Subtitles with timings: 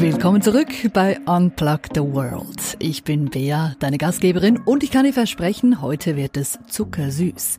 [0.00, 2.74] Willkommen zurück bei Unplug the World.
[2.78, 7.58] Ich bin Bea, deine Gastgeberin, und ich kann dir versprechen, heute wird es zuckersüß.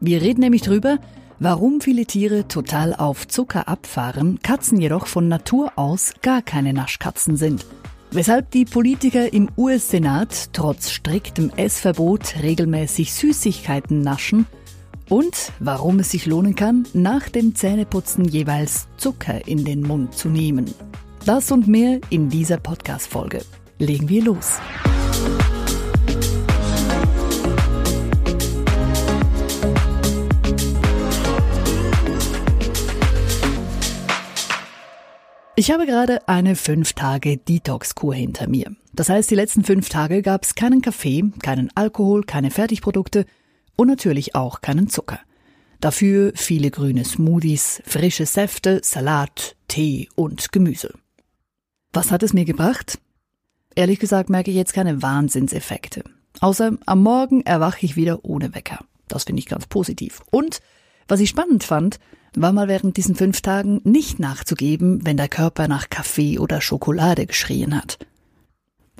[0.00, 0.96] Wir reden nämlich drüber,
[1.38, 7.36] warum viele Tiere total auf Zucker abfahren, Katzen jedoch von Natur aus gar keine Naschkatzen
[7.36, 7.66] sind.
[8.10, 14.46] Weshalb die Politiker im US-Senat trotz striktem Essverbot regelmäßig Süßigkeiten naschen
[15.10, 20.30] und warum es sich lohnen kann, nach dem Zähneputzen jeweils Zucker in den Mund zu
[20.30, 20.72] nehmen.
[21.26, 23.44] Das und mehr in dieser Podcast-Folge.
[23.80, 24.60] Legen wir los.
[35.56, 38.76] Ich habe gerade eine 5-Tage-Detox-Kur hinter mir.
[38.92, 43.26] Das heißt, die letzten fünf Tage gab es keinen Kaffee, keinen Alkohol, keine Fertigprodukte
[43.74, 45.18] und natürlich auch keinen Zucker.
[45.80, 50.94] Dafür viele grüne Smoothies, frische Säfte, Salat, Tee und Gemüse.
[51.96, 52.98] Was hat es mir gebracht?
[53.74, 56.04] Ehrlich gesagt merke ich jetzt keine Wahnsinnseffekte.
[56.40, 58.80] Außer am Morgen erwache ich wieder ohne Wecker.
[59.08, 60.20] Das finde ich ganz positiv.
[60.30, 60.60] Und
[61.08, 61.98] was ich spannend fand,
[62.34, 67.24] war mal während diesen fünf Tagen nicht nachzugeben, wenn der Körper nach Kaffee oder Schokolade
[67.24, 67.98] geschrien hat.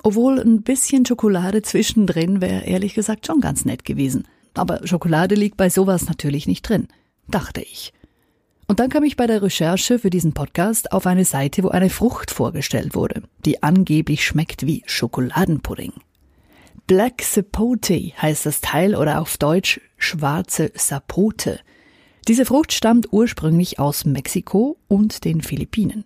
[0.01, 4.27] Obwohl ein bisschen Schokolade zwischendrin wäre ehrlich gesagt schon ganz nett gewesen.
[4.55, 6.87] Aber Schokolade liegt bei sowas natürlich nicht drin,
[7.27, 7.93] dachte ich.
[8.69, 11.89] Und dann kam ich bei der Recherche für diesen Podcast auf eine Seite, wo eine
[11.89, 15.93] Frucht vorgestellt wurde, die angeblich schmeckt wie Schokoladenpudding.
[16.85, 21.61] Black Sapote heißt das Teil oder auf Deutsch schwarze Sapote.
[22.27, 26.03] Diese Frucht stammt ursprünglich aus Mexiko und den Philippinen.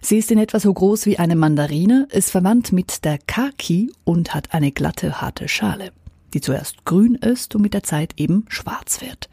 [0.00, 4.34] Sie ist in etwa so groß wie eine Mandarine, ist verwandt mit der Kaki und
[4.34, 5.90] hat eine glatte, harte Schale,
[6.32, 9.28] die zuerst grün ist und mit der Zeit eben schwarz wird.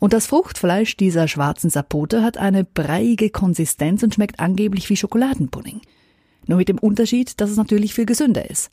[0.00, 5.82] Und das Fruchtfleisch dieser schwarzen Sapote hat eine breiige Konsistenz und schmeckt angeblich wie Schokoladenpudding.
[6.46, 8.70] Nur mit dem Unterschied, dass es natürlich viel gesünder ist.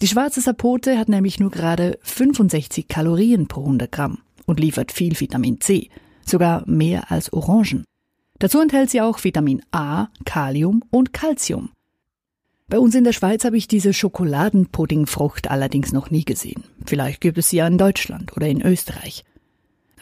[0.00, 5.18] Die schwarze Sapote hat nämlich nur gerade 65 Kalorien pro 100 Gramm und liefert viel
[5.18, 5.90] Vitamin C,
[6.24, 7.84] sogar mehr als Orangen.
[8.38, 11.70] Dazu enthält sie auch Vitamin A, Kalium und Calcium.
[12.68, 16.64] Bei uns in der Schweiz habe ich diese Schokoladenpuddingfrucht allerdings noch nie gesehen.
[16.86, 19.24] Vielleicht gibt es sie ja in Deutschland oder in Österreich.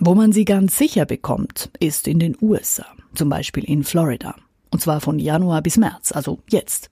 [0.03, 4.35] Wo man sie ganz sicher bekommt, ist in den USA, zum Beispiel in Florida.
[4.71, 6.89] Und zwar von Januar bis März, also jetzt.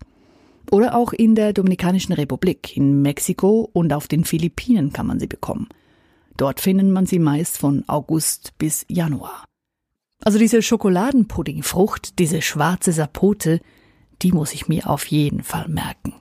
[0.71, 5.27] Oder auch in der Dominikanischen Republik, in Mexiko und auf den Philippinen kann man sie
[5.27, 5.69] bekommen.
[6.37, 9.47] Dort findet man sie meist von August bis Januar.
[10.23, 13.61] Also diese Schokoladenpuddingfrucht, diese schwarze Sapote,
[14.21, 16.13] die muss ich mir auf jeden Fall merken.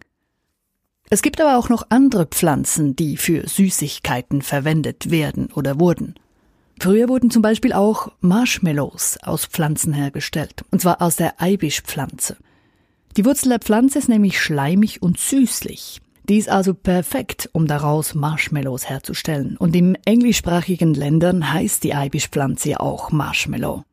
[1.10, 6.16] Es gibt aber auch noch andere Pflanzen, die für Süßigkeiten verwendet werden oder wurden.
[6.80, 12.38] Früher wurden zum Beispiel auch Marshmallows aus Pflanzen hergestellt, und zwar aus der Eibischpflanze.
[13.18, 16.02] Die Wurzel der Pflanze ist nämlich schleimig und süßlich.
[16.30, 19.58] Die ist also perfekt, um daraus Marshmallows herzustellen.
[19.58, 23.84] Und im englischsprachigen Ländern heißt die Eibischpflanze auch Marshmallow.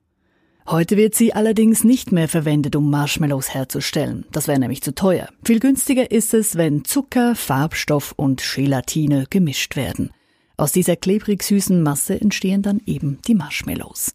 [0.67, 4.25] Heute wird sie allerdings nicht mehr verwendet, um Marshmallows herzustellen.
[4.33, 5.29] Das wäre nämlich zu teuer.
[5.45, 10.11] Viel günstiger ist es, wenn Zucker, Farbstoff und Gelatine gemischt werden.
[10.57, 14.15] Aus dieser klebrig süßen Masse entstehen dann eben die Marshmallows.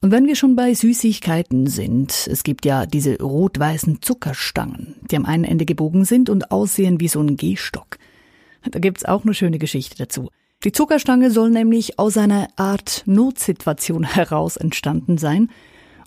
[0.00, 5.24] Und wenn wir schon bei Süßigkeiten sind, es gibt ja diese rot-weißen Zuckerstangen, die am
[5.24, 7.98] einen Ende gebogen sind und aussehen wie so ein Gehstock.
[8.70, 10.30] Da gibt's auch eine schöne Geschichte dazu.
[10.62, 15.50] Die Zuckerstange soll nämlich aus einer Art Notsituation heraus entstanden sein,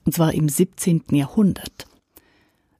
[0.05, 1.03] und zwar im 17.
[1.11, 1.88] Jahrhundert.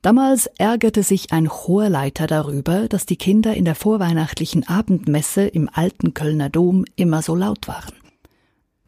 [0.01, 6.13] Damals ärgerte sich ein Chorleiter darüber, dass die Kinder in der vorweihnachtlichen Abendmesse im alten
[6.13, 7.93] Kölner Dom immer so laut waren.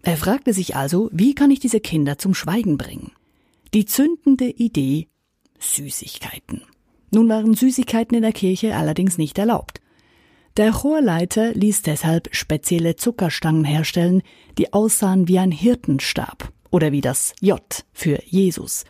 [0.03, 3.11] Er fragte sich also, wie kann ich diese Kinder zum Schweigen bringen?
[3.73, 5.09] Die zündende Idee
[5.59, 6.63] Süßigkeiten.
[7.11, 9.81] Nun waren Süßigkeiten in der Kirche allerdings nicht erlaubt.
[10.57, 14.21] Der Chorleiter ließ deshalb spezielle Zuckerstangen herstellen,
[14.57, 17.61] die aussahen wie ein Hirtenstab oder wie das J
[17.93, 18.85] für Jesus.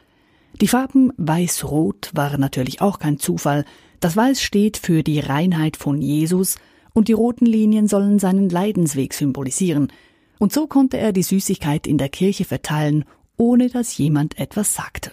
[0.60, 3.66] Die Farben weiß-rot waren natürlich auch kein Zufall.
[4.00, 6.58] Das Weiß steht für die Reinheit von Jesus
[6.94, 9.92] und die roten Linien sollen seinen Leidensweg symbolisieren,
[10.40, 13.06] und so konnte er die Süßigkeit in der Kirche verteilen,
[13.38, 15.12] ohne dass jemand etwas sagte.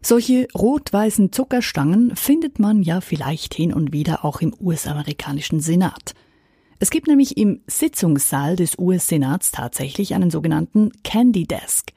[0.00, 6.14] Solche rot-weißen Zuckerstangen findet man ja vielleicht hin und wieder auch im US-amerikanischen Senat.
[6.78, 11.92] Es gibt nämlich im Sitzungssaal des US-Senats tatsächlich einen sogenannten Candy Desk.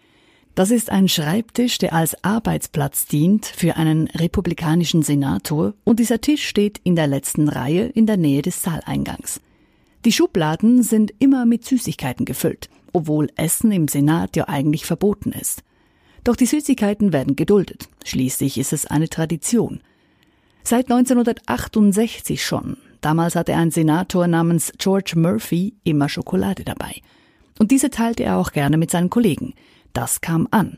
[0.60, 6.46] Das ist ein Schreibtisch, der als Arbeitsplatz dient für einen republikanischen Senator und dieser Tisch
[6.46, 9.40] steht in der letzten Reihe in der Nähe des Saaleingangs.
[10.04, 15.64] Die Schubladen sind immer mit Süßigkeiten gefüllt, obwohl Essen im Senat ja eigentlich verboten ist.
[16.26, 17.88] Doch die Süßigkeiten werden geduldet.
[18.04, 19.80] Schließlich ist es eine Tradition.
[20.66, 22.76] Seit 1968 schon.
[23.00, 26.96] Damals hatte ein Senator namens George Murphy immer Schokolade dabei.
[27.60, 29.54] Und diese teilte er auch gerne mit seinen Kollegen.
[29.94, 30.78] Das kam an.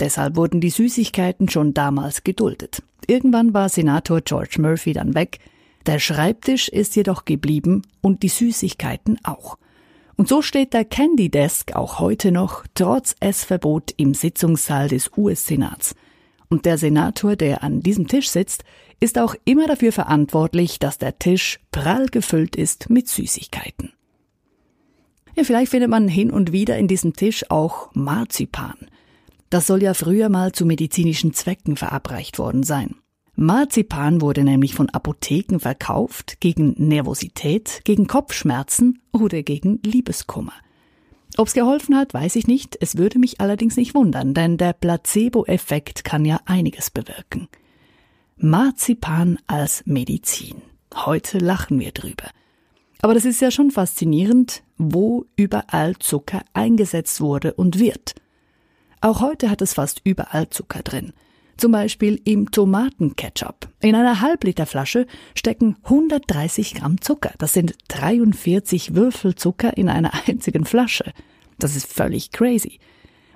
[0.00, 2.82] Deshalb wurden die Süßigkeiten schon damals geduldet.
[3.06, 5.38] Irgendwann war Senator George Murphy dann weg.
[5.86, 9.58] Der Schreibtisch ist jedoch geblieben und die Süßigkeiten auch.
[10.16, 15.94] Und so steht der Candy Desk auch heute noch trotz Essverbot im Sitzungssaal des US-Senats.
[16.48, 18.64] Und der Senator, der an diesem Tisch sitzt,
[19.00, 23.93] ist auch immer dafür verantwortlich, dass der Tisch prall gefüllt ist mit Süßigkeiten.
[25.36, 28.76] Ja, vielleicht findet man hin und wieder in diesem Tisch auch Marzipan.
[29.50, 32.96] Das soll ja früher mal zu medizinischen Zwecken verabreicht worden sein.
[33.36, 40.52] Marzipan wurde nämlich von Apotheken verkauft gegen Nervosität, gegen Kopfschmerzen oder gegen Liebeskummer.
[41.36, 46.04] Ob's geholfen hat, weiß ich nicht, es würde mich allerdings nicht wundern, denn der Placebo-Effekt
[46.04, 47.48] kann ja einiges bewirken.
[48.36, 50.62] Marzipan als Medizin.
[50.94, 52.30] Heute lachen wir drüber.
[53.04, 58.14] Aber das ist ja schon faszinierend, wo überall Zucker eingesetzt wurde und wird.
[59.02, 61.12] Auch heute hat es fast überall Zucker drin.
[61.58, 63.68] Zum Beispiel im Tomatenketchup.
[63.82, 67.34] In einer Halbliterflasche stecken 130 Gramm Zucker.
[67.36, 71.12] Das sind 43 Würfel Zucker in einer einzigen Flasche.
[71.58, 72.78] Das ist völlig crazy.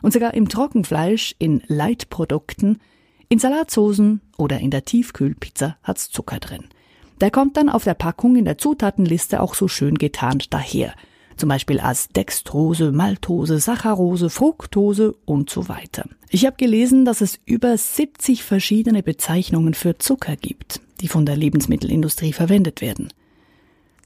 [0.00, 2.80] Und sogar im Trockenfleisch, in Leitprodukten,
[3.28, 6.70] in Salatsoßen oder in der Tiefkühlpizza hat's Zucker drin.
[7.20, 10.94] Der kommt dann auf der Packung in der Zutatenliste auch so schön getarnt daher–
[11.38, 16.08] zum Beispiel als Dextrose, Maltose, Saccharose, Fructose und so weiter.
[16.30, 21.36] Ich habe gelesen, dass es über 70 verschiedene Bezeichnungen für Zucker gibt, die von der
[21.36, 23.08] Lebensmittelindustrie verwendet werden.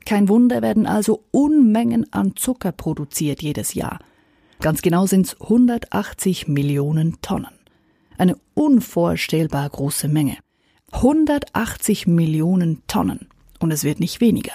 [0.04, 3.98] Kein Wunder werden also Unmengen an Zucker produziert jedes Jahr.
[4.60, 7.54] Ganz genau sind es 180 Millionen Tonnen.
[8.18, 10.36] Eine unvorstellbar große Menge.
[10.92, 13.28] 180 Millionen Tonnen.
[13.58, 14.54] Und es wird nicht weniger.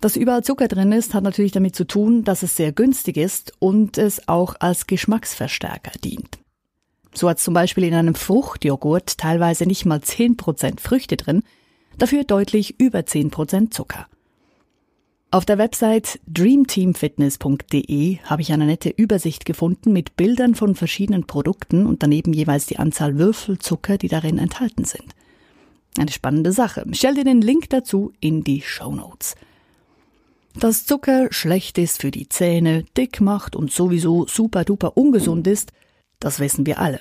[0.00, 3.52] Dass überall Zucker drin ist, hat natürlich damit zu tun, dass es sehr günstig ist
[3.58, 6.38] und es auch als Geschmacksverstärker dient.
[7.14, 11.42] So hat zum Beispiel in einem Fruchtjoghurt teilweise nicht mal 10% Früchte drin,
[11.96, 14.06] dafür deutlich über 10% Zucker.
[15.30, 21.84] Auf der Website dreamteamfitness.de habe ich eine nette Übersicht gefunden mit Bildern von verschiedenen Produkten
[21.86, 25.15] und daneben jeweils die Anzahl Würfel Zucker, die darin enthalten sind.
[25.98, 26.84] Eine spannende Sache.
[26.92, 29.34] Stell dir den Link dazu in die Show Notes.
[30.58, 35.72] Dass Zucker schlecht ist für die Zähne, dick macht und sowieso super duper ungesund ist,
[36.18, 37.00] das wissen wir alle.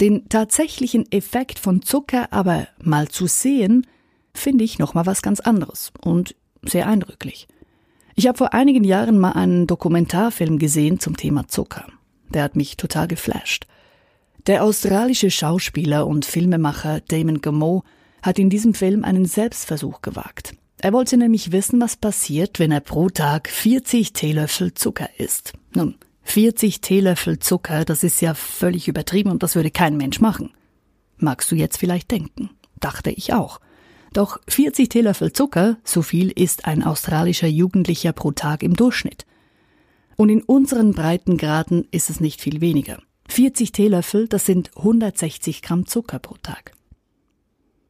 [0.00, 3.86] Den tatsächlichen Effekt von Zucker aber mal zu sehen,
[4.32, 7.48] finde ich nochmal was ganz anderes und sehr eindrücklich.
[8.14, 11.86] Ich habe vor einigen Jahren mal einen Dokumentarfilm gesehen zum Thema Zucker.
[12.30, 13.66] Der hat mich total geflasht.
[14.46, 17.84] Der australische Schauspieler und Filmemacher Damon Gameau
[18.22, 20.54] hat in diesem Film einen Selbstversuch gewagt.
[20.80, 25.52] Er wollte nämlich wissen, was passiert, wenn er pro Tag 40 Teelöffel Zucker isst.
[25.74, 30.52] Nun, 40 Teelöffel Zucker, das ist ja völlig übertrieben und das würde kein Mensch machen.
[31.16, 32.50] Magst du jetzt vielleicht denken?
[32.78, 33.60] Dachte ich auch.
[34.12, 39.26] Doch 40 Teelöffel Zucker, so viel ist ein australischer Jugendlicher pro Tag im Durchschnitt.
[40.16, 43.02] Und in unseren Breitengraden ist es nicht viel weniger.
[43.28, 46.72] 40 Teelöffel, das sind 160 Gramm Zucker pro Tag.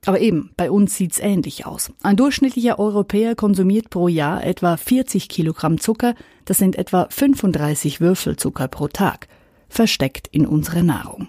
[0.09, 1.93] Aber eben, bei uns sieht's ähnlich aus.
[2.03, 6.15] Ein durchschnittlicher Europäer konsumiert pro Jahr etwa 40 Kilogramm Zucker,
[6.47, 9.29] das sind etwa 35 Würfel Zucker pro Tag,
[9.69, 11.29] versteckt in unserer Nahrung.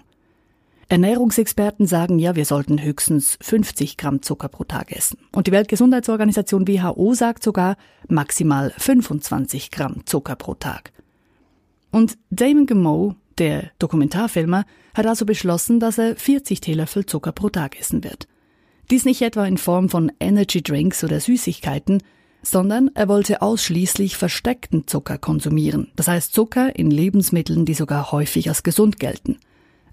[0.88, 5.18] Ernährungsexperten sagen ja, wir sollten höchstens 50 Gramm Zucker pro Tag essen.
[5.32, 7.76] Und die Weltgesundheitsorganisation WHO sagt sogar
[8.08, 10.90] maximal 25 Gramm Zucker pro Tag.
[11.90, 17.78] Und Damon Gameau, der Dokumentarfilmer, hat also beschlossen, dass er 40 Teelöffel Zucker pro Tag
[17.78, 18.26] essen wird.
[18.90, 22.02] Dies nicht etwa in Form von Energy Drinks oder Süßigkeiten,
[22.42, 28.48] sondern er wollte ausschließlich versteckten Zucker konsumieren, das heißt Zucker in Lebensmitteln, die sogar häufig
[28.48, 29.38] als gesund gelten.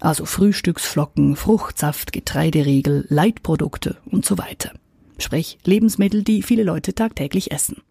[0.00, 4.72] Also Frühstücksflocken, Fruchtsaft, Getreideriegel, Leitprodukte und so weiter.
[5.18, 7.82] Sprich Lebensmittel, die viele Leute tagtäglich essen.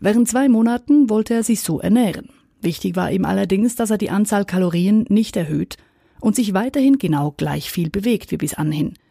[0.00, 2.28] Während zwei Monaten wollte er sich so ernähren.
[2.60, 5.76] Wichtig war ihm allerdings, dass er die Anzahl Kalorien nicht erhöht
[6.20, 8.92] und sich weiterhin genau gleich viel bewegt wie bis anhin–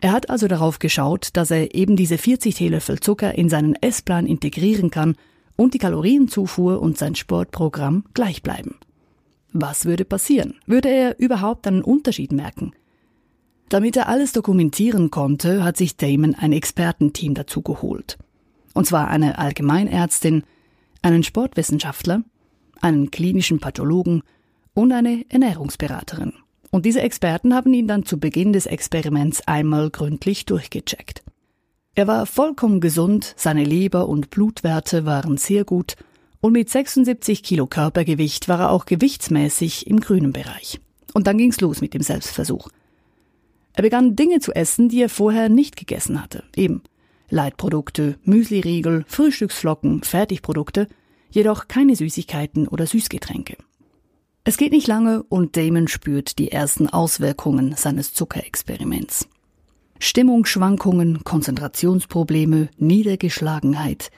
[0.00, 4.26] er hat also darauf geschaut, dass er eben diese 40 Teelöffel Zucker in seinen Essplan
[4.26, 5.16] integrieren kann
[5.56, 8.76] und die Kalorienzufuhr und sein Sportprogramm gleich bleiben.
[9.52, 10.54] Was würde passieren?
[10.66, 12.72] Würde er überhaupt einen Unterschied merken?
[13.70, 18.18] Damit er alles dokumentieren konnte, hat sich Damon ein Expertenteam dazu geholt.
[18.74, 20.44] Und zwar eine Allgemeinärztin,
[21.02, 22.22] einen Sportwissenschaftler,
[22.80, 24.22] einen klinischen Pathologen
[24.74, 26.34] und eine Ernährungsberaterin.
[26.70, 31.22] Und diese Experten haben ihn dann zu Beginn des Experiments einmal gründlich durchgecheckt.
[31.94, 35.96] Er war vollkommen gesund, seine Leber- und Blutwerte waren sehr gut
[36.40, 40.78] und mit 76 Kilo Körpergewicht war er auch gewichtsmäßig im grünen Bereich.
[41.14, 42.68] Und dann ging's los mit dem Selbstversuch.
[43.72, 46.44] Er begann Dinge zu essen, die er vorher nicht gegessen hatte.
[46.54, 46.82] Eben
[47.28, 50.88] Leitprodukte, Müsliriegel, Frühstücksflocken, Fertigprodukte,
[51.30, 53.56] jedoch keine Süßigkeiten oder Süßgetränke.
[54.48, 59.26] Es geht nicht lange und Damon spürt die ersten Auswirkungen seines Zuckerexperiments.
[59.98, 64.12] Stimmungsschwankungen, Konzentrationsprobleme, Niedergeschlagenheit.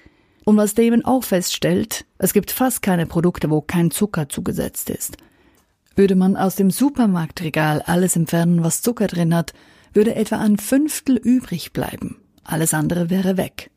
[0.44, 5.16] Und was Damon auch feststellt, es gibt fast keine Produkte, wo kein Zucker zugesetzt ist.
[5.96, 9.54] Würde man aus dem Supermarktregal alles entfernen, was Zucker drin hat,
[9.94, 12.18] würde etwa ein Fünftel übrig bleiben.
[12.44, 13.70] Alles andere wäre weg.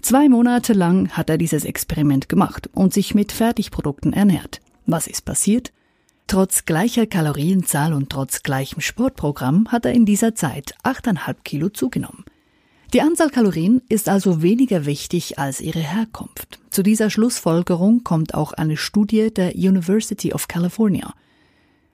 [0.00, 4.60] Zwei Monate lang hat er dieses Experiment gemacht und sich mit Fertigprodukten ernährt.
[4.90, 5.72] Was ist passiert?
[6.26, 12.24] Trotz gleicher Kalorienzahl und trotz gleichem Sportprogramm hat er in dieser Zeit 8,5 Kilo zugenommen.
[12.92, 16.58] Die Anzahl Kalorien ist also weniger wichtig als ihre Herkunft.
[16.70, 21.14] Zu dieser Schlussfolgerung kommt auch eine Studie der University of California.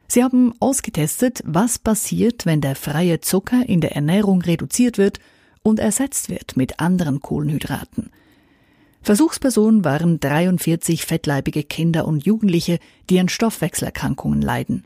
[0.09, 5.21] Sie haben ausgetestet, was passiert, wenn der freie Zucker in der Ernährung reduziert wird
[5.62, 8.11] und ersetzt wird mit anderen Kohlenhydraten.
[9.06, 14.82] Versuchspersonen waren 43 fettleibige Kinder und Jugendliche, die an Stoffwechselerkrankungen leiden.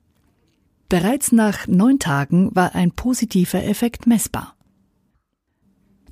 [0.91, 4.57] Bereits nach neun Tagen war ein positiver Effekt messbar.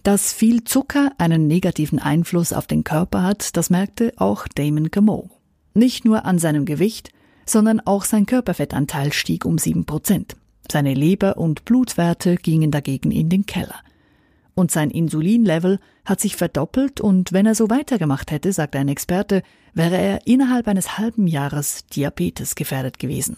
[0.05, 5.29] Dass viel Zucker einen negativen Einfluss auf den Körper hat, das merkte auch Damon Gameau.
[5.75, 7.11] Nicht nur an seinem Gewicht,
[7.45, 10.35] sondern auch sein Körperfettanteil stieg um sieben Prozent.
[10.73, 13.83] Seine Leber- und Blutwerte gingen dagegen in den Keller
[14.59, 19.43] und sein Insulinlevel hat sich verdoppelt und wenn er so weitergemacht hätte, sagt ein Experte,
[19.75, 23.37] wäre er innerhalb eines halben Jahres Diabetes gefährdet gewesen.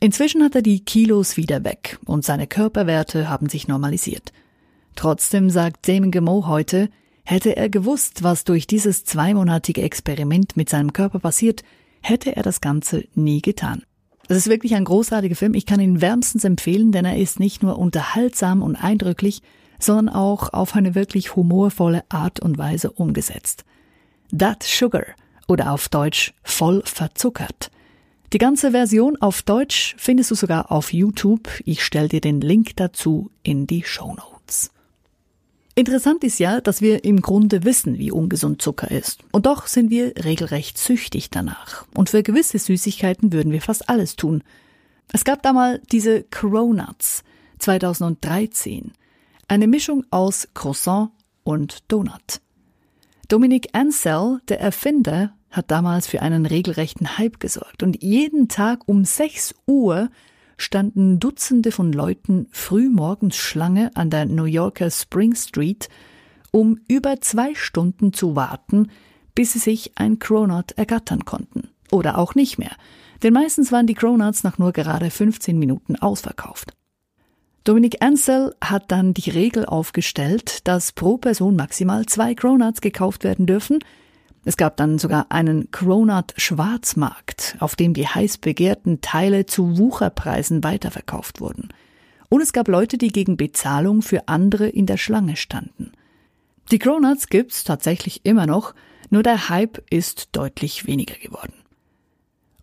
[0.00, 4.32] Inzwischen hat er die Kilos wieder weg und seine Körperwerte haben sich normalisiert.
[4.96, 6.88] Trotzdem sagt Damon Gameau heute,
[7.24, 11.62] hätte er gewusst, was durch dieses zweimonatige Experiment mit seinem Körper passiert,
[12.00, 13.82] hätte er das Ganze nie getan.
[14.26, 15.54] Das ist wirklich ein großartiger Film.
[15.54, 19.42] Ich kann ihn wärmstens empfehlen, denn er ist nicht nur unterhaltsam und eindrücklich,
[19.80, 23.64] sondern auch auf eine wirklich humorvolle Art und Weise umgesetzt.
[24.36, 25.04] That Sugar
[25.48, 27.70] oder auf Deutsch voll verzuckert.
[28.32, 31.48] Die ganze Version auf Deutsch findest du sogar auf YouTube.
[31.64, 34.70] Ich stelle dir den Link dazu in die Show Notes.
[35.74, 39.20] Interessant ist ja, dass wir im Grunde wissen, wie ungesund Zucker ist.
[39.32, 41.86] Und doch sind wir regelrecht süchtig danach.
[41.94, 44.44] Und für gewisse Süßigkeiten würden wir fast alles tun.
[45.12, 47.24] Es gab da mal diese Cronuts
[47.58, 48.92] 2013.
[49.50, 51.10] Eine Mischung aus Croissant
[51.42, 52.40] und Donut.
[53.26, 59.04] Dominic Ansel, der Erfinder, hat damals für einen regelrechten Hype gesorgt und jeden Tag um
[59.04, 60.08] 6 Uhr
[60.56, 65.88] standen Dutzende von Leuten früh morgens Schlange an der New Yorker Spring Street,
[66.52, 68.86] um über zwei Stunden zu warten,
[69.34, 71.70] bis sie sich ein Cronut ergattern konnten.
[71.90, 72.76] Oder auch nicht mehr,
[73.24, 76.72] denn meistens waren die Cronuts nach nur gerade 15 Minuten ausverkauft.
[77.70, 83.46] Dominik Ansel hat dann die Regel aufgestellt, dass pro Person maximal zwei Cronuts gekauft werden
[83.46, 83.78] dürfen.
[84.44, 90.64] Es gab dann sogar einen Cronut Schwarzmarkt, auf dem die heiß begehrten Teile zu Wucherpreisen
[90.64, 91.68] weiterverkauft wurden.
[92.28, 95.92] Und es gab Leute, die gegen Bezahlung für andere in der Schlange standen.
[96.72, 98.74] Die Cronuts gibt's tatsächlich immer noch,
[99.10, 101.54] nur der Hype ist deutlich weniger geworden.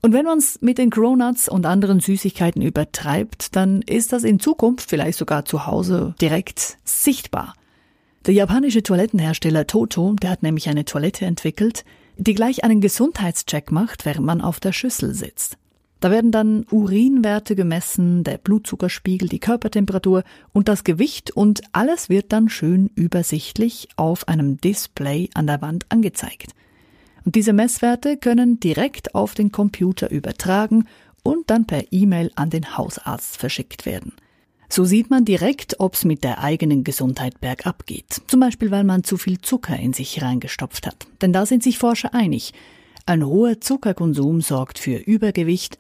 [0.02, 4.40] Und wenn man es mit den Cronuts und anderen Süßigkeiten übertreibt, dann ist das in
[4.40, 7.54] Zukunft vielleicht sogar zu Hause direkt sichtbar.
[8.26, 11.86] Der japanische Toilettenhersteller Toto, der hat nämlich eine Toilette entwickelt,
[12.18, 15.58] die gleich einen Gesundheitscheck macht, während man auf der Schüssel sitzt.
[16.00, 20.24] Da werden dann Urinwerte gemessen, der Blutzuckerspiegel, die Körpertemperatur
[20.54, 25.86] und das Gewicht und alles wird dann schön übersichtlich auf einem Display an der Wand
[25.90, 26.54] angezeigt.
[27.28, 30.86] Und diese Messwerte können direkt auf den Computer übertragen
[31.24, 34.14] und dann per E-Mail an den Hausarzt verschickt werden.
[34.70, 38.22] So sieht man direkt, ob es mit der eigenen Gesundheit bergab geht.
[38.28, 41.06] Zum Beispiel, weil man zu viel Zucker in sich reingestopft hat.
[41.22, 42.54] Denn da sind sich Forscher einig.
[43.06, 45.78] Ein hoher Zuckerkonsum sorgt für Übergewicht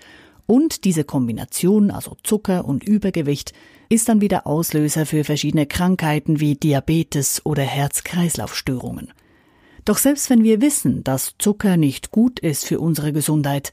[0.47, 3.53] und diese Kombination, also Zucker und Übergewicht,
[3.87, 9.13] ist dann wieder Auslöser für verschiedene Krankheiten wie Diabetes oder Herz-Kreislauf-Störungen.
[9.87, 13.71] Doch selbst wenn wir wissen, dass Zucker nicht gut ist für unsere Gesundheit,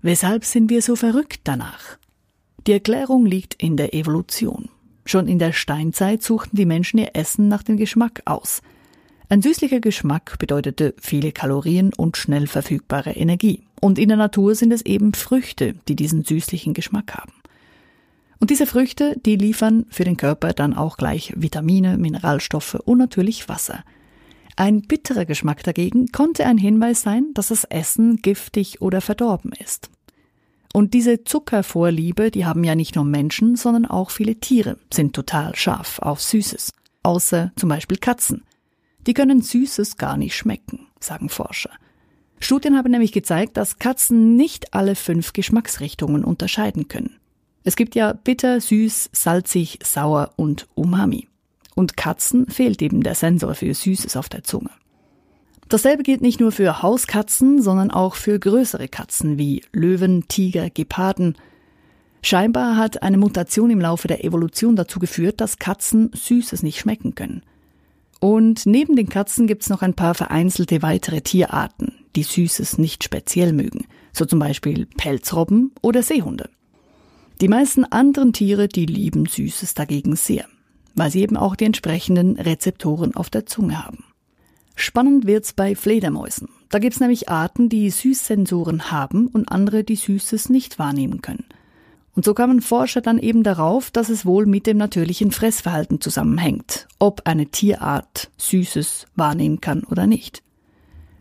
[0.00, 1.98] weshalb sind wir so verrückt danach?
[2.66, 4.70] Die Erklärung liegt in der Evolution.
[5.04, 8.62] Schon in der Steinzeit suchten die Menschen ihr Essen nach dem Geschmack aus.
[9.28, 13.62] Ein süßlicher Geschmack bedeutete viele Kalorien und schnell verfügbare Energie.
[13.82, 17.34] Und in der Natur sind es eben Früchte, die diesen süßlichen Geschmack haben.
[18.38, 23.46] Und diese Früchte, die liefern für den Körper dann auch gleich Vitamine, Mineralstoffe und natürlich
[23.50, 23.84] Wasser.
[24.60, 29.88] Ein bitterer Geschmack dagegen konnte ein Hinweis sein, dass das Essen giftig oder verdorben ist.
[30.74, 35.56] Und diese Zuckervorliebe, die haben ja nicht nur Menschen, sondern auch viele Tiere, sind total
[35.56, 36.72] scharf auf Süßes.
[37.02, 38.42] Außer zum Beispiel Katzen.
[39.06, 41.70] Die können Süßes gar nicht schmecken, sagen Forscher.
[42.38, 47.16] Studien haben nämlich gezeigt, dass Katzen nicht alle fünf Geschmacksrichtungen unterscheiden können.
[47.64, 51.29] Es gibt ja bitter, süß, salzig, sauer und umami.
[51.80, 54.68] Und Katzen fehlt eben der Sensor für Süßes auf der Zunge.
[55.70, 61.36] Dasselbe gilt nicht nur für Hauskatzen, sondern auch für größere Katzen wie Löwen, Tiger, Geparden.
[62.20, 67.14] Scheinbar hat eine Mutation im Laufe der Evolution dazu geführt, dass Katzen Süßes nicht schmecken
[67.14, 67.40] können.
[68.20, 73.54] Und neben den Katzen gibt's noch ein paar vereinzelte weitere Tierarten, die Süßes nicht speziell
[73.54, 76.50] mögen, so zum Beispiel Pelzrobben oder Seehunde.
[77.40, 80.44] Die meisten anderen Tiere, die lieben Süßes dagegen sehr,
[80.94, 84.04] weil sie eben auch die entsprechenden Rezeptoren auf der Zunge haben.
[84.74, 86.48] Spannend wird's bei Fledermäusen.
[86.70, 91.44] Da gibt's nämlich Arten, die Süßsensoren haben und andere, die Süßes nicht wahrnehmen können.
[92.14, 96.88] Und so kamen Forscher dann eben darauf, dass es wohl mit dem natürlichen Fressverhalten zusammenhängt,
[96.98, 100.42] ob eine Tierart Süßes wahrnehmen kann oder nicht.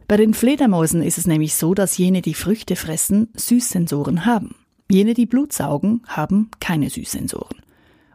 [0.08, 4.56] Bei den Fledermäusen ist es nämlich so, dass jene, die Früchte fressen, Süßsensoren haben.
[4.90, 7.62] Jene, die Blut saugen, haben keine Süßsensoren.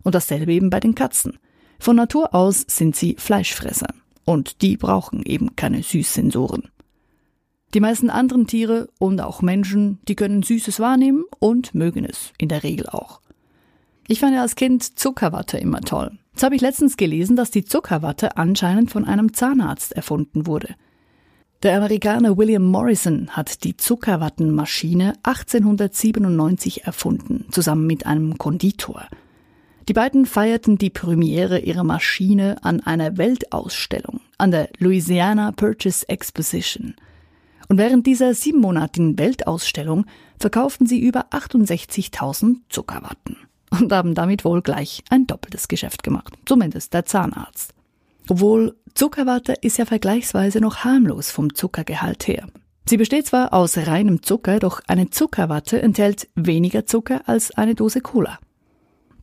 [0.04, 1.38] Und dasselbe eben bei den Katzen.
[1.80, 3.88] Von Natur aus sind sie Fleischfresser.
[4.24, 6.68] Und die brauchen eben keine Süßsensoren.
[7.74, 12.48] Die meisten anderen Tiere und auch Menschen, die können Süßes wahrnehmen und mögen es in
[12.48, 13.20] der Regel auch.
[14.06, 16.16] Ich fand ja als Kind Zuckerwatte immer toll.
[16.32, 20.76] Jetzt habe ich letztens gelesen, dass die Zuckerwatte anscheinend von einem Zahnarzt erfunden wurde.
[21.64, 29.06] Der Amerikaner William Morrison hat die Zuckerwattenmaschine 1897 erfunden, zusammen mit einem Konditor.
[29.88, 36.94] Die beiden feierten die Premiere ihrer Maschine an einer Weltausstellung, an der Louisiana Purchase Exposition.
[37.68, 40.06] Und während dieser siebenmonatigen Weltausstellung
[40.38, 43.36] verkauften sie über 68.000 Zuckerwatten
[43.70, 47.74] und haben damit wohl gleich ein doppeltes Geschäft gemacht, zumindest der Zahnarzt.
[48.28, 52.46] Obwohl Zuckerwatte ist ja vergleichsweise noch harmlos vom Zuckergehalt her.
[52.86, 58.00] Sie besteht zwar aus reinem Zucker, doch eine Zuckerwatte enthält weniger Zucker als eine Dose
[58.00, 58.38] Cola.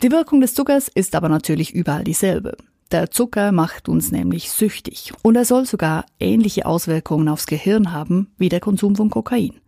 [0.04, 2.58] Die Wirkung des Zuckers ist aber natürlich überall dieselbe.
[2.92, 8.32] Der Zucker macht uns nämlich süchtig und er soll sogar ähnliche Auswirkungen aufs Gehirn haben
[8.38, 9.62] wie der Konsum von Kokain.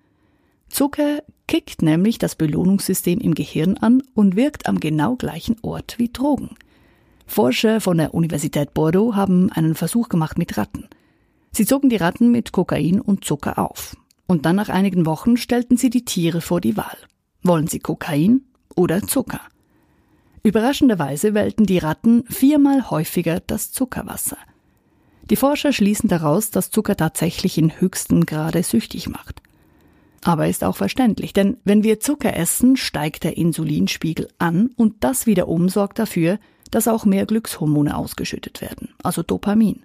[0.69, 6.11] Zucker kickt nämlich das Belohnungssystem im Gehirn an und wirkt am genau gleichen Ort wie
[6.11, 6.55] Drogen.
[7.27, 10.89] Forscher von der Universität Bordeaux haben einen Versuch gemacht mit Ratten.
[11.51, 13.95] Sie zogen die Ratten mit Kokain und Zucker auf.
[14.25, 16.97] Und dann nach einigen Wochen stellten sie die Tiere vor die Wahl.
[17.43, 18.41] Wollen sie Kokain
[18.75, 19.41] oder Zucker?
[20.43, 24.37] Überraschenderweise wählten die Ratten viermal häufiger das Zuckerwasser.
[25.29, 29.41] Die Forscher schließen daraus, dass Zucker tatsächlich in höchstem Grade süchtig macht.
[30.21, 35.25] Aber ist auch verständlich, denn wenn wir Zucker essen, steigt der Insulinspiegel an und das
[35.25, 36.39] wiederum sorgt dafür,
[36.71, 39.83] dass auch mehr Glückshormone ausgeschüttet werden, also Dopamin.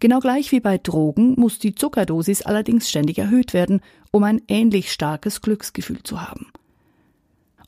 [0.00, 3.80] Genau gleich wie bei Drogen muss die Zuckerdosis allerdings ständig erhöht werden,
[4.10, 6.48] um ein ähnlich starkes Glücksgefühl zu haben.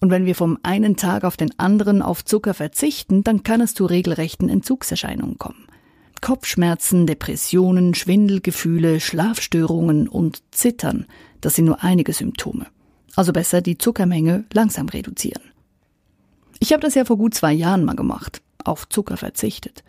[0.01, 3.75] Und wenn wir vom einen Tag auf den anderen auf Zucker verzichten, dann kann es
[3.75, 5.67] zu regelrechten Entzugserscheinungen kommen.
[6.21, 11.07] Kopfschmerzen, Depressionen, Schwindelgefühle, Schlafstörungen und Zittern,
[11.41, 12.67] das sind nur einige Symptome.
[13.15, 15.43] Also besser die Zuckermenge langsam reduzieren.
[16.59, 19.85] Ich habe das ja vor gut zwei Jahren mal gemacht, auf Zucker verzichtet.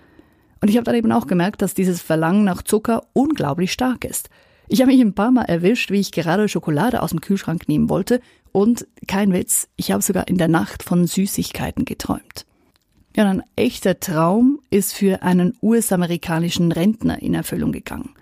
[0.61, 4.29] Und ich habe dann eben auch gemerkt, dass dieses Verlangen nach Zucker unglaublich stark ist.
[4.67, 7.89] Ich habe mich ein paar Mal erwischt, wie ich gerade Schokolade aus dem Kühlschrank nehmen
[7.89, 8.21] wollte
[8.57, 12.47] und kein Witz, ich habe sogar in der Nacht von Süßigkeiten geträumt.
[13.15, 18.15] Ja, ein echter Traum ist für einen US-amerikanischen Rentner in Erfüllung gegangen.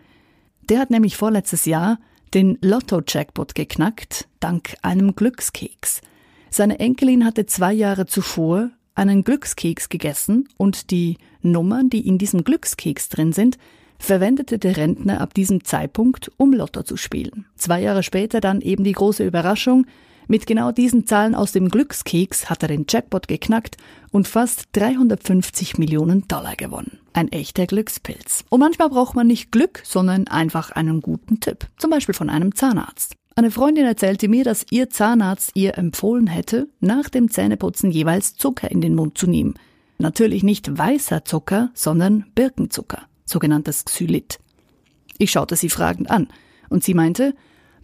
[0.67, 1.99] Der hat nämlich vorletztes Jahr
[2.33, 6.01] den Lotto-Jackpot geknackt, dank einem Glückskeks.
[6.49, 12.43] Seine Enkelin hatte zwei Jahre zuvor einen Glückskeks gegessen und die Nummern, die in diesem
[12.43, 13.57] Glückskeks drin sind,
[13.99, 17.45] verwendete der Rentner ab diesem Zeitpunkt, um Lotto zu spielen.
[17.55, 19.85] Zwei Jahre später dann eben die große Überraschung,
[20.27, 23.77] mit genau diesen Zahlen aus dem Glückskeks hat er den Jackpot geknackt
[24.11, 26.99] und fast 350 Millionen Dollar gewonnen.
[27.13, 28.43] Ein echter Glückspilz.
[28.49, 31.67] Und manchmal braucht man nicht Glück, sondern einfach einen guten Tipp.
[31.77, 33.15] Zum Beispiel von einem Zahnarzt.
[33.35, 38.71] Eine Freundin erzählte mir, dass ihr Zahnarzt ihr empfohlen hätte, nach dem Zähneputzen jeweils Zucker
[38.71, 39.55] in den Mund zu nehmen.
[39.97, 44.39] Natürlich nicht weißer Zucker, sondern Birkenzucker, sogenanntes Xylit.
[45.17, 46.29] Ich schaute sie fragend an
[46.69, 47.35] und sie meinte,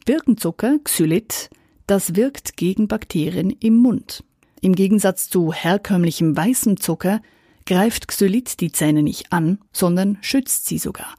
[0.06, 1.50] Birkenzucker, Xylit,
[1.92, 4.24] das wirkt gegen Bakterien im Mund.
[4.62, 7.22] Im Gegensatz zu herkömmlichem weißem Zucker
[7.66, 11.16] greift Xylit die Zähne nicht an, sondern schützt sie sogar.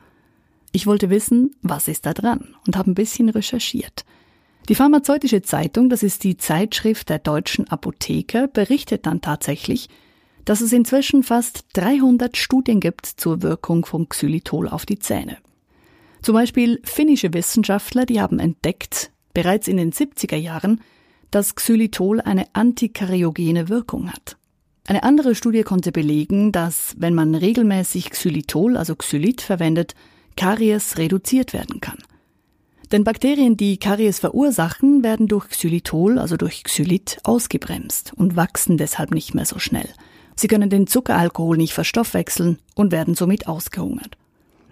[0.73, 4.07] Ich wollte wissen, was ist da dran und habe ein bisschen recherchiert.
[4.71, 9.91] Die Pharmazeutische Zeitung, das ist die Zeitschrift der deutschen Apotheker, berichtet dann tatsächlich,
[10.47, 15.37] dass es inzwischen fast 300 Studien gibt zur Wirkung von Xylitol auf die Zähne.
[16.23, 20.81] Zum Beispiel finnische Wissenschaftler, die haben entdeckt, bereits in den 70er Jahren,
[21.31, 24.37] dass Xylitol eine antikariogene Wirkung hat.
[24.87, 29.95] Eine andere Studie konnte belegen, dass, wenn man regelmäßig Xylitol, also Xylit, verwendet,
[30.37, 31.99] Karies reduziert werden kann.
[32.91, 39.13] Denn Bakterien, die Karies verursachen, werden durch Xylitol, also durch Xylit, ausgebremst und wachsen deshalb
[39.13, 39.89] nicht mehr so schnell.
[40.37, 44.19] Sie können den Zuckeralkohol nicht verstoffwechseln und werden somit ausgehungert.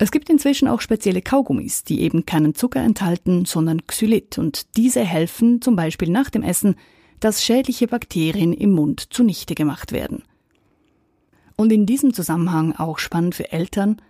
[0.03, 5.05] Es gibt inzwischen auch spezielle Kaugummis, die eben keinen Zucker enthalten, sondern Xylit und diese
[5.05, 6.77] helfen zum Beispiel nach dem Essen,
[7.21, 10.23] dass schädliche Bakterien im Mund zunichte gemacht werden.
[11.55, 14.01] Und in diesem Zusammenhang auch spannend für Eltern,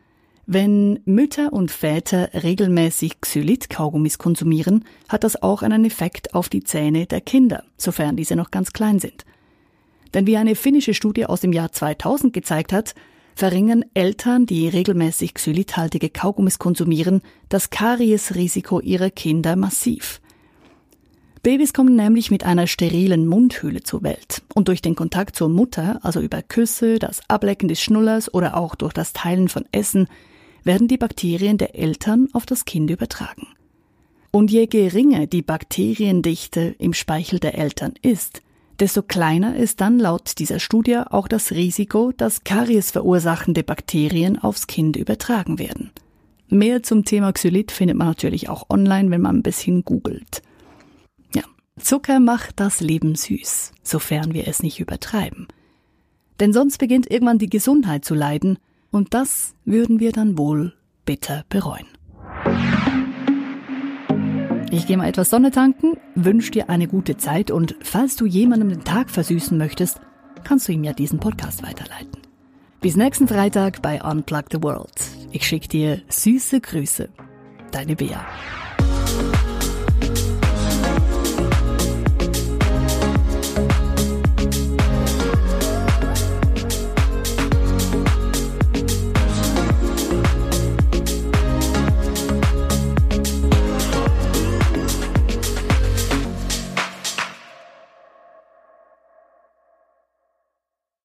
[0.47, 7.07] wenn Mütter und Väter regelmäßig Xylit-Kaugummis konsumieren, hat das auch einen Effekt auf die Zähne
[7.07, 9.25] der Kinder, sofern diese noch ganz klein sind.
[10.15, 12.95] Denn wie eine finnische Studie aus dem Jahr 2000 gezeigt hat,
[13.41, 20.21] verringern Eltern, die regelmäßig xylithaltige Kaugummis konsumieren, das Kariesrisiko ihrer Kinder massiv.
[21.43, 24.43] Babys kommen nämlich mit einer sterilen Mundhöhle zur Welt.
[24.55, 28.75] Und durch den Kontakt zur Mutter, also über Küsse, das Ablecken des Schnullers oder auch
[28.75, 30.07] durch das Teilen von Essen,
[30.63, 33.47] werden die Bakterien der Eltern auf das Kind übertragen.
[34.31, 38.43] Und je geringer die Bakteriendichte im Speichel der Eltern ist,
[38.81, 44.67] desto kleiner ist dann laut dieser Studie auch das Risiko, dass Karies verursachende Bakterien aufs
[44.67, 45.91] Kind übertragen werden.
[46.49, 50.43] Mehr zum Thema Xylit findet man natürlich auch online, wenn man ein bisschen googelt.
[51.35, 51.43] Ja,
[51.79, 55.47] Zucker macht das Leben süß, sofern wir es nicht übertreiben.
[56.41, 58.59] Denn sonst beginnt irgendwann die Gesundheit zu leiden,
[58.91, 61.87] und das würden wir dann wohl bitter bereuen.
[64.73, 68.69] Ich gehe mal etwas Sonne tanken, wünsche dir eine gute Zeit und falls du jemandem
[68.69, 70.01] den Tag versüßen möchtest,
[70.45, 72.13] kannst du ihm ja diesen Podcast weiterleiten.
[72.81, 74.95] Bis nächsten Freitag bei Unplug the World.
[75.33, 77.09] Ich schicke dir süße Grüße.
[77.73, 78.25] Deine Bea.